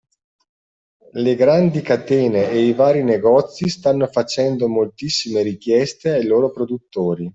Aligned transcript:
Le 1.23 1.35
grandi 1.35 1.83
catene 1.83 2.49
e 2.49 2.63
i 2.65 2.73
vari 2.73 3.03
negozi 3.03 3.69
stanno 3.69 4.07
facendo 4.07 4.67
moltissime 4.67 5.43
richieste 5.43 6.09
ai 6.13 6.25
loro 6.25 6.49
produttori 6.49 7.29